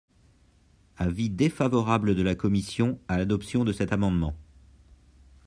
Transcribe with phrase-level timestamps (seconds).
[0.97, 4.35] Avis défavorable de la commission à l’adoption de cet amendement.